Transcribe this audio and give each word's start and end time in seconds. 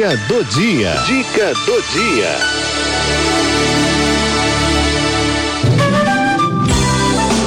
Dica 0.00 0.16
do 0.16 0.44
dia. 0.44 0.94
Dica 1.04 1.52
do 1.66 1.82
dia. 1.92 2.30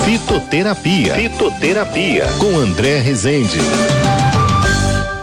Fitoterapia. 0.06 1.16
Fitoterapia. 1.16 2.28
Com 2.38 2.56
André 2.60 3.00
Rezende. 3.00 3.58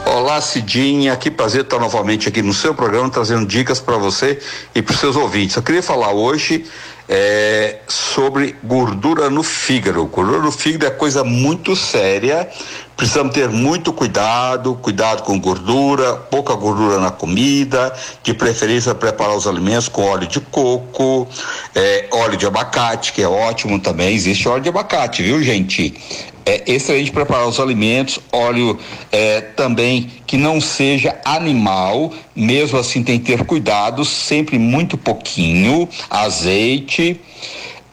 Olá, 0.04 0.40
Cidinha, 0.40 1.16
que 1.16 1.30
prazer 1.30 1.61
estar 1.61 1.79
novamente 1.79 2.28
aqui 2.28 2.42
no 2.42 2.53
seu 2.53 2.74
programa 2.74 3.08
trazendo 3.08 3.47
dicas 3.47 3.78
para 3.78 3.97
você 3.97 4.40
e 4.74 4.83
para 4.83 4.92
os 4.92 4.99
seus 4.99 5.15
ouvintes. 5.15 5.54
Eu 5.54 5.62
queria 5.62 5.85
falar 5.85 6.10
hoje 6.10 6.67
é, 7.08 7.78
sobre 7.87 8.56
gordura 8.62 9.31
no 9.31 9.44
fígado. 9.44 10.04
Gordura 10.06 10.40
no 10.40 10.51
fígado 10.51 10.87
é 10.87 10.90
coisa 10.90 11.22
muito 11.22 11.76
séria. 11.76 12.49
Precisamos 13.01 13.32
ter 13.32 13.48
muito 13.48 13.94
cuidado, 13.94 14.74
cuidado 14.74 15.22
com 15.22 15.40
gordura, 15.40 16.16
pouca 16.16 16.55
gordura 16.55 17.00
na 17.00 17.10
comida, 17.10 17.91
de 18.23 18.34
preferência 18.34 18.95
preparar 18.95 19.34
os 19.34 19.46
alimentos 19.46 19.88
com 19.88 20.02
óleo 20.02 20.26
de 20.26 20.38
coco, 20.38 21.26
é, 21.74 22.09
óleo 22.12 22.36
de 22.36 22.45
abacate, 22.45 23.14
que 23.14 23.23
é 23.23 23.26
ótimo 23.26 23.80
também. 23.80 24.14
Existe 24.14 24.46
óleo 24.46 24.62
de 24.62 24.68
abacate, 24.68 25.23
viu, 25.23 25.42
gente? 25.42 25.95
É 26.45 26.70
excelente 26.70 27.10
preparar 27.10 27.48
os 27.48 27.59
alimentos, 27.59 28.20
óleo 28.30 28.78
é, 29.10 29.40
também 29.40 30.10
que 30.26 30.37
não 30.37 30.60
seja 30.60 31.18
animal, 31.24 32.12
mesmo 32.37 32.78
assim 32.78 33.02
tem 33.02 33.18
que 33.18 33.34
ter 33.34 33.46
cuidado, 33.46 34.04
sempre 34.04 34.59
muito 34.59 34.98
pouquinho, 34.98 35.88
azeite, 36.10 37.18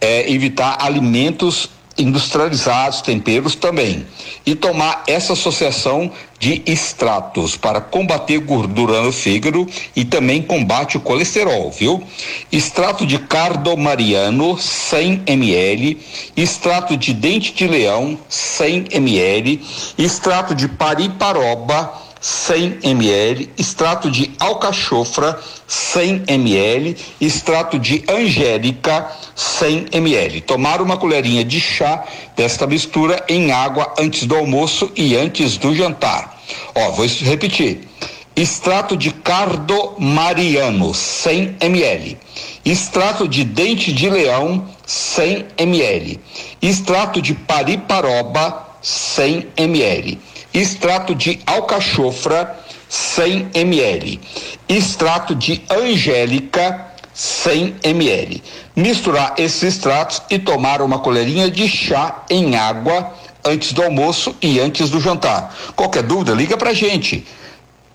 é, 0.02 0.30
evitar 0.30 0.80
alimentos 0.82 1.77
industrializados, 1.98 3.02
temperos 3.02 3.56
também. 3.56 4.06
E 4.46 4.56
tomar 4.56 5.04
essa 5.08 5.34
associação 5.34 6.12
de 6.40 6.62
extratos 6.66 7.58
para 7.58 7.82
combater 7.82 8.40
gordura 8.40 9.02
no 9.02 9.12
fígado 9.12 9.68
e 9.96 10.06
também 10.06 10.42
combate 10.42 10.96
o 10.96 11.00
colesterol, 11.00 11.72
viu? 11.72 12.04
Extrato 12.52 13.06
de 13.06 13.18
cardomariano 13.18 14.58
100 14.58 15.24
ml, 15.26 15.98
extrato 16.36 16.96
de 16.96 17.14
dente 17.14 17.54
de 17.54 17.68
leão 17.68 18.20
100 18.30 18.88
ml, 18.92 19.62
extrato 19.98 20.54
de 20.54 20.68
pariparoba 20.68 22.07
100 22.20 22.80
ml, 22.84 23.50
extrato 23.58 24.10
de 24.10 24.32
alcachofra 24.40 25.40
100 25.68 26.24
ml, 26.28 26.96
extrato 27.22 27.78
de 27.78 28.04
angélica 28.08 29.12
100 29.36 29.88
ml. 29.92 30.42
Tomar 30.42 30.82
uma 30.82 30.98
colherinha 30.98 31.44
de 31.44 31.60
chá 31.60 32.04
desta 32.36 32.66
mistura 32.66 33.24
em 33.28 33.52
água 33.52 33.94
antes 34.00 34.26
do 34.26 34.36
almoço 34.36 34.92
e 34.96 35.16
antes 35.16 35.58
do 35.58 35.76
jantar. 35.76 36.42
Ó, 36.76 36.92
vou 36.92 37.06
repetir. 37.06 37.88
Extrato 38.36 38.96
de 38.96 39.12
cardomariano 39.12 40.94
100 40.94 41.58
ml. 41.60 42.18
Extrato 42.64 43.28
de 43.28 43.44
dente 43.44 43.92
de 43.92 44.10
leão 44.10 44.68
100 44.86 45.46
ml. 45.58 46.20
Extrato 46.62 47.22
de 47.22 47.34
pariparoba 47.34 48.68
100 48.82 49.48
ml 49.58 50.20
extrato 50.54 51.14
de 51.14 51.40
alcachofra 51.46 52.58
100 52.90 53.50
ml, 53.54 54.20
extrato 54.68 55.36
de 55.36 55.62
angélica 55.70 56.88
100 57.14 57.76
ml. 57.84 58.44
Misturar 58.76 59.34
esses 59.38 59.64
extratos 59.64 60.22
e 60.30 60.38
tomar 60.38 60.82
uma 60.82 61.00
colherinha 61.00 61.50
de 61.50 61.68
chá 61.68 62.24
em 62.30 62.56
água 62.56 63.14
antes 63.44 63.74
do 63.74 63.84
almoço 63.84 64.36
e 64.42 64.60
antes 64.60 64.90
do 64.90 65.00
jantar. 65.00 65.56
Qualquer 65.76 66.04
dúvida, 66.04 66.34
liga 66.34 66.58
pra 66.58 66.74
gente. 66.74 67.26